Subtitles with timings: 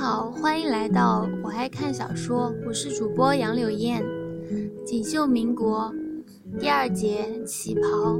[0.00, 4.02] 好，欢迎来到我爱看小说，我是主播杨柳燕。
[4.82, 5.94] 锦绣民国
[6.58, 8.18] 第二节旗袍。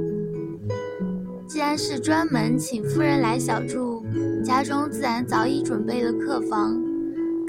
[1.47, 4.05] 既然是专门请夫人来小住，
[4.45, 6.79] 家中自然早已准备了客房。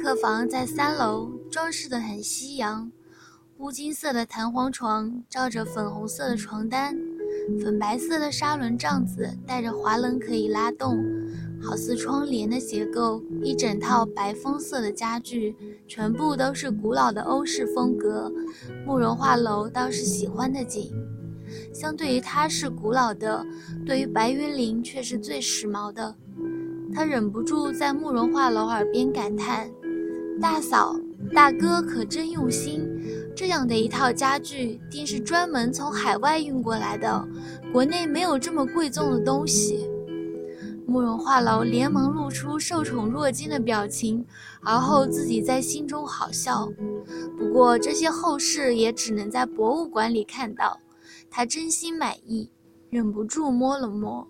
[0.03, 2.91] 客房在三楼，装饰得很西洋，
[3.59, 6.97] 乌金色的弹簧床罩着粉红色的床单，
[7.63, 10.97] 粉白色的砂轮帐子带着滑轮可以拉动。
[11.65, 15.55] 好似窗帘的结构，一整套白枫色的家具，
[15.87, 18.31] 全部都是古老的欧式风格。
[18.85, 20.91] 慕容画楼倒是喜欢的紧。
[21.73, 23.45] 相对于它是古老的，
[23.87, 26.15] 对于白云林却是最时髦的。
[26.95, 29.71] 他忍不住在慕容画楼耳边感叹
[30.41, 30.97] ：“大嫂、
[31.33, 32.87] 大哥可真用心，
[33.37, 37.27] 这样的一套家具，定是专门从海外运过来的，
[37.73, 39.87] 国内没有这么贵重的东西。”
[40.93, 44.23] 慕容画楼连忙露出受宠若惊的表情，
[44.61, 46.69] 而后自己在心中好笑。
[47.39, 50.79] 不过这些后事也只能在博物馆里看到。
[51.31, 52.51] 他真心满意，
[52.91, 54.29] 忍不住摸了摸。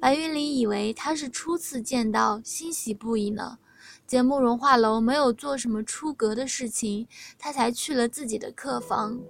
[0.00, 3.58] 白云林以为他是初次见到，欣喜不已呢。
[4.06, 7.06] 见慕容画楼没有做什么出格的事情，
[7.38, 9.20] 他才去了自己的客房。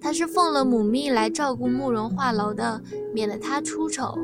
[0.00, 4.16] 他是奉了母命来照顾慕容画楼的，免得他出丑。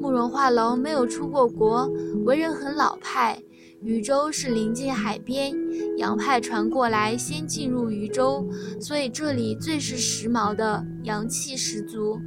[0.00, 1.90] 慕容画楼没有出过国，
[2.24, 3.42] 为人很老派。
[3.82, 5.52] 禹州是临近海边，
[5.96, 8.48] 洋派传过来先进入禹州，
[8.80, 12.18] 所以这里最是时髦的，洋气十足。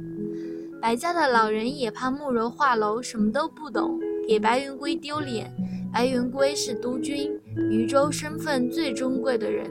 [0.80, 5.50] 白家的老人也怕慕容画楼什么都不懂，给白云归丢脸。
[5.92, 7.30] 白云归是督军，
[7.70, 9.70] 禹州身份最尊贵的人。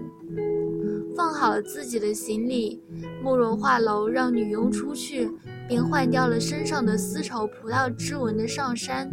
[1.16, 2.82] 放好了自己的行李，
[3.24, 5.30] 慕容画楼让女佣出去。
[5.68, 9.10] 便换掉了身上的丝绸葡萄织纹的上衫，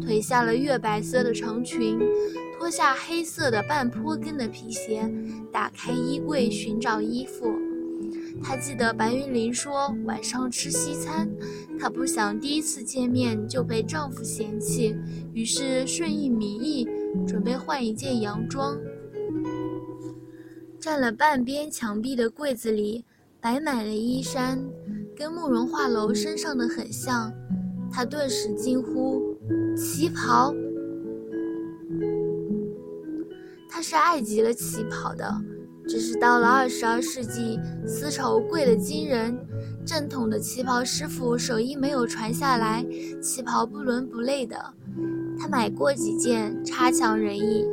[0.00, 1.98] 褪下了月白色的长裙，
[2.58, 5.08] 脱下黑色的半坡跟的皮鞋，
[5.52, 7.52] 打开衣柜寻找衣服。
[8.42, 11.28] 她记得白云林说晚上吃西餐，
[11.78, 14.96] 她不想第一次见面就被丈夫嫌弃，
[15.32, 16.88] 于是顺应民意，
[17.26, 18.76] 准备换一件洋装。
[20.80, 23.04] 占了半边墙壁的柜子里
[23.40, 24.58] 摆满了衣衫。
[25.20, 27.30] 跟慕容画楼身上的很像，
[27.92, 29.36] 他顿时惊呼
[29.76, 30.54] ：“旗袍！”
[33.68, 35.30] 他是爱极了旗袍的，
[35.86, 39.38] 只是到了二十二世纪，丝绸贵得惊人，
[39.84, 42.82] 正统的旗袍师傅手艺没有传下来，
[43.20, 44.56] 旗袍不伦不类的。
[45.38, 47.66] 他买过几件，差强人意。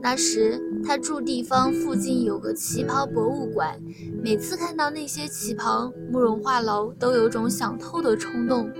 [0.00, 3.80] 那时他住地方附近有个旗袍博物馆，
[4.22, 8.70] 每次看到那些旗袍，慕容画楼都有种想偷的冲动。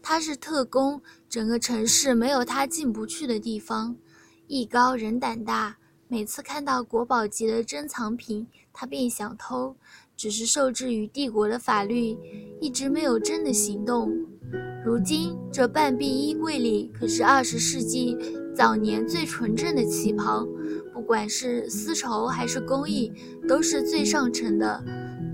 [0.00, 3.96] 他是特工，整个城市没有他进不去的地方。
[4.46, 5.76] 艺高人胆大，
[6.08, 9.76] 每次看到国宝级的珍藏品，他便想偷，
[10.16, 12.16] 只是受制于帝国的法律，
[12.60, 14.10] 一直没有真的行动。
[14.84, 18.16] 如今这半壁衣柜里可是二十世纪。
[18.54, 20.46] 早年最纯正的旗袍，
[20.92, 23.12] 不管是丝绸还是工艺，
[23.48, 24.84] 都是最上乘的，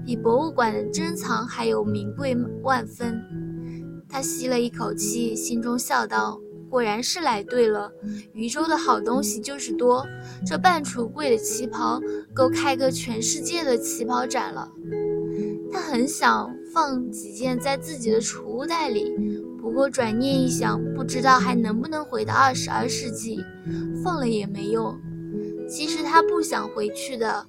[0.07, 3.21] 比博物馆的珍藏还有名贵万分。
[4.09, 6.41] 他吸了一口气，心中笑道
[6.71, 7.93] ：“果然是来对了，
[8.33, 10.07] 禹州的好东西就是多，
[10.47, 12.01] 这半橱柜的旗袍
[12.35, 14.71] 够开个全世界的旗袍展了。”
[15.71, 19.13] 他很想放几件在自己的储物袋里。
[19.79, 23.39] 我转念一想，不知道还能不能回到二十二世纪，
[24.03, 24.93] 放了也没用。
[25.69, 27.47] 其实他不想回去的。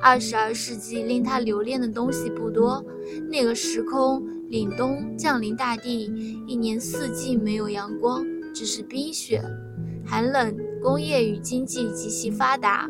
[0.00, 2.84] 二十二世纪令他留恋的东西不多，
[3.28, 6.04] 那个时空凛冬降临大地，
[6.46, 9.42] 一年四季没有阳光，只是冰雪、
[10.06, 10.56] 寒冷。
[10.80, 12.88] 工业与经济极其发达。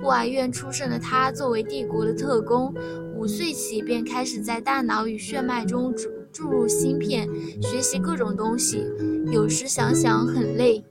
[0.00, 2.72] 孤儿院出生的他，作为帝国的特工，
[3.16, 5.92] 五岁起便开始在大脑与血脉中
[6.34, 7.28] 注入芯片，
[7.62, 8.84] 学习各种东西。
[9.30, 10.84] 有时想想很累。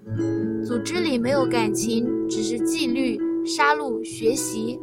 [0.65, 4.79] 组织里没有感情，只是纪律、杀戮、学习。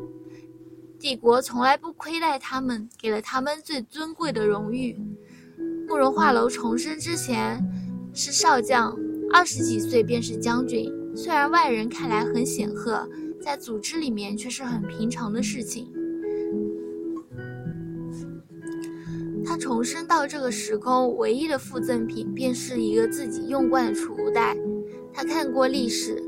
[0.98, 4.94] 帝国从来不亏待他们，给了他们最尊贵的荣誉。
[5.88, 7.66] 慕容画楼重生之前
[8.12, 8.94] 是少将，
[9.32, 10.92] 二十几岁便是将军。
[11.16, 13.08] 虽然外人看来很显赫，
[13.42, 15.90] 在组织里面却是很平常的事情。
[19.60, 24.56] 重生到这个时空，唯一的附赠品便是一个自己用惯的储物袋。
[25.12, 26.22] 他看过历史，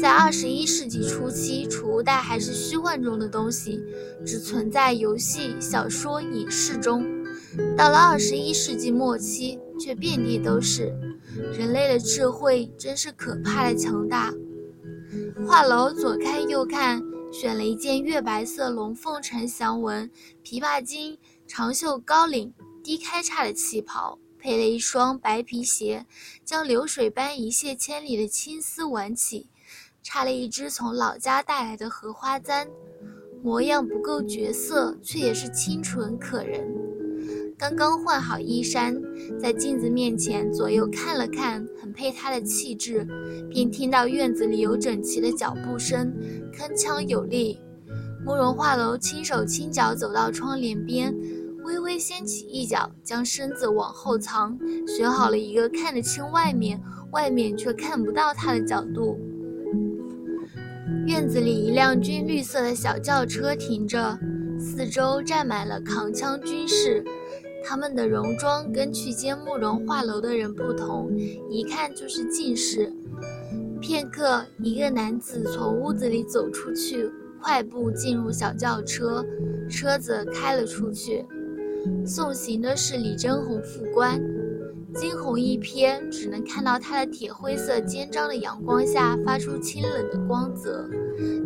[0.00, 3.78] 在二十一世纪初期，储物袋还是虚幻中的东西，
[4.24, 7.04] 只存在游戏、小说、影视中。
[7.76, 10.92] 到了二十一世纪末期，却遍地都是。
[11.52, 14.32] 人类的智慧真是可怕的强大。
[15.46, 17.02] 画楼左看右看，
[17.32, 20.10] 选了一件月白色龙凤呈祥纹
[20.44, 22.52] 琵琶襟、长袖高领
[22.90, 26.04] 低开叉的旗袍，配了一双白皮鞋，
[26.44, 29.48] 将流水般一泻千里的青丝挽起，
[30.02, 32.66] 插了一支从老家带来的荷花簪，
[33.44, 36.66] 模样不够绝色，却也是清纯可人。
[37.56, 39.00] 刚刚换好衣衫，
[39.40, 43.06] 在镜子面前左右看了看，很配她的气质，
[43.48, 46.12] 便听到院子里有整齐的脚步声，
[46.52, 47.60] 铿锵有力。
[48.22, 51.14] 慕容画楼轻手轻脚走到窗帘边，
[51.64, 56.80] 微微掀起一角，将身子往后藏，选好了一个看得清外面，
[57.12, 59.18] 外面却看不到他的角度。
[61.06, 64.18] 院子里一辆军绿色的小轿车停着，
[64.58, 67.04] 四周站满了扛枪军士。
[67.62, 71.10] 他们的戎装跟去接慕容画楼的人不同，
[71.50, 72.90] 一看就是进士。
[73.80, 77.10] 片刻，一个男子从屋子里走出去，
[77.42, 79.24] 快步进入小轿车，
[79.68, 81.24] 车子开了出去。
[82.06, 84.20] 送行的是李真红副官，
[84.94, 90.88] 惊鸿一瞥，只能看到他的铁灰色肩章的阳光下发出清冷的光泽，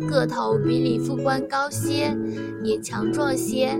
[0.09, 2.15] 个头比李副官高些，
[2.63, 3.79] 也强壮些，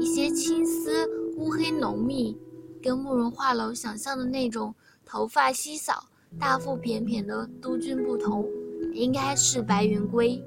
[0.00, 1.08] 一些青丝。
[1.38, 2.36] 乌黑浓密，
[2.82, 6.06] 跟慕容画楼想象的那种头发稀少、
[6.40, 8.48] 大腹便便的督军不同，
[8.94, 10.42] 应该是白云归。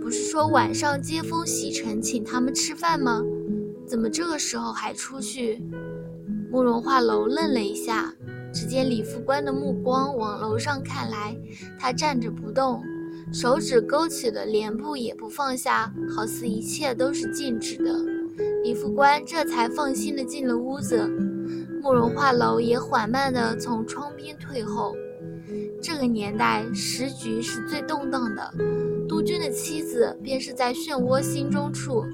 [0.00, 3.22] 不是说晚上接风洗尘请他们吃饭吗？
[3.86, 5.62] 怎么这个时候还出去？
[6.50, 8.12] 慕容画楼愣了一下，
[8.52, 11.36] 只见李副官的目光往楼上看来，
[11.78, 12.82] 他站着不动，
[13.32, 17.94] 手指勾起的帘布也不放下，好似一切都是静止的。
[18.62, 21.06] 李副官这才放心的进了屋子，
[21.80, 24.96] 慕容画楼也缓慢地从窗边退后。
[25.82, 28.52] 这个年代时局是最动荡的，
[29.08, 32.04] 督军的妻子便是在漩涡心中处。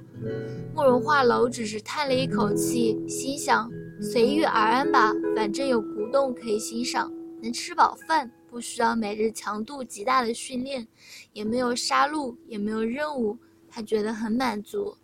[0.75, 3.71] 慕容画楼只是叹了一口气，心想
[4.01, 7.13] 随遇而安吧，反正有古洞可以欣赏，
[7.43, 10.87] 能吃饱饭，不需要每日强度极大的训练，
[11.33, 13.37] 也没有杀戮，也没有任务，
[13.69, 14.97] 他觉得很满足。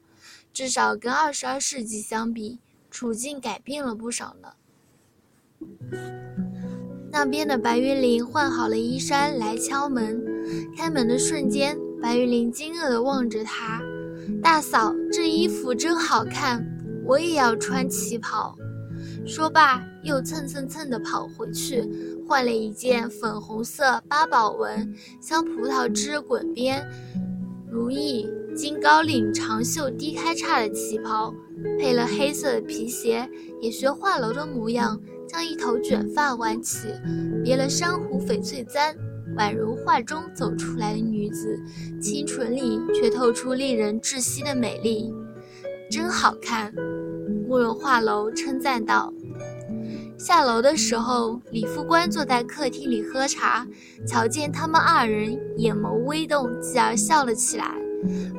[0.52, 2.58] 至少跟二十二世纪相比，
[2.90, 4.52] 处境改变了不少呢。
[7.10, 10.22] 那边的白云林换好了衣衫来敲门，
[10.76, 13.80] 开门的瞬间，白云林惊愕地望着他
[14.42, 16.64] ：“大嫂，这衣服真好看，
[17.06, 18.54] 我也要穿旗袍。”
[19.26, 21.82] 说罢，又蹭蹭蹭地跑回去，
[22.26, 26.86] 换了一件粉红色八宝纹、镶葡萄枝滚边、
[27.70, 28.28] 如意。
[28.56, 31.32] 金高领长袖低开叉的旗袍，
[31.78, 33.28] 配了黑色的皮鞋，
[33.60, 36.88] 也学画楼的模样，将一头卷发挽起，
[37.44, 38.96] 别了珊瑚翡翠簪，
[39.36, 41.60] 宛如画中走出来的女子，
[42.00, 45.12] 清纯里却透出令人窒息的美丽，
[45.90, 46.72] 真好看。
[47.46, 49.12] 慕容画楼称赞道。
[50.18, 53.66] 下楼的时候，李副官坐在客厅里喝茶，
[54.06, 57.74] 瞧见他们二人，眼眸微动，继而笑了起来。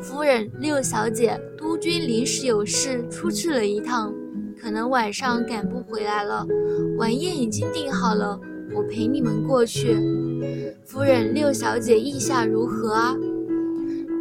[0.01, 4.13] 夫人，六小姐，督军临时有事出去了一趟，
[4.61, 6.45] 可能晚上赶不回来了。
[6.97, 8.39] 晚宴已经订好了，
[8.73, 9.95] 我陪你们过去。
[10.85, 13.15] 夫人，六小姐意下如何啊？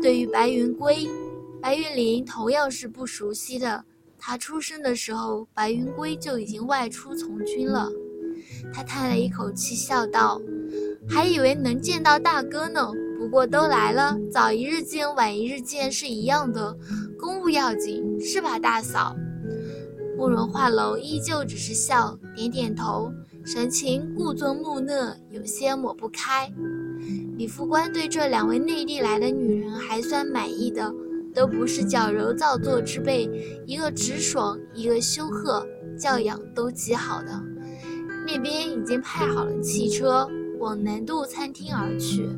[0.01, 1.09] 对于白云归，
[1.61, 3.85] 白云林同样是不熟悉的。
[4.19, 7.89] 他出生的时候，白云归就已经外出从军了。
[8.73, 10.41] 他叹了一口气，笑道
[11.09, 16.77] ：“还以为能见到大哥呢。”不过都来了，早一日见晚一日见是一样的，
[17.19, 19.17] 公务要紧，是吧，大嫂？
[20.19, 23.13] 慕容画楼依旧只是笑，点点头，
[23.47, 26.53] 神情故作木讷，有些抹不开。
[27.37, 30.93] 李副官对这两位内地来的女人还算满意的，
[31.33, 33.31] 都不是矫揉造作之辈，
[33.65, 35.65] 一个直爽，一个羞涩，
[35.97, 37.41] 教养都极好的。
[38.27, 42.29] 那边已经派好了汽车，往南渡餐厅而去。